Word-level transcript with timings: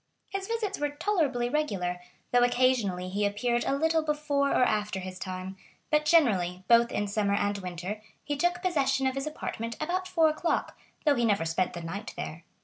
His 0.29 0.47
visits 0.47 0.79
were 0.79 0.89
tolerably 0.89 1.47
regular, 1.47 1.99
though 2.31 2.41
occasionally 2.43 3.07
he 3.09 3.23
appeared 3.23 3.63
a 3.65 3.75
little 3.75 4.01
before 4.01 4.49
or 4.49 4.63
after 4.63 4.99
his 4.99 5.19
time, 5.19 5.57
but 5.91 6.05
generally, 6.05 6.63
both 6.67 6.91
in 6.91 7.07
summer 7.07 7.35
and 7.35 7.59
winter, 7.59 8.01
he 8.23 8.35
took 8.35 8.63
possession 8.63 9.05
of 9.05 9.13
his 9.13 9.27
apartment 9.27 9.77
about 9.79 10.07
four 10.07 10.27
o'clock, 10.27 10.75
though 11.05 11.13
he 11.13 11.23
never 11.23 11.45
spent 11.45 11.73
the 11.73 11.83
night 11.83 12.15
there. 12.17 12.43